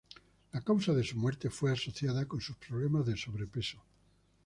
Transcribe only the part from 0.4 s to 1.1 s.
La causa de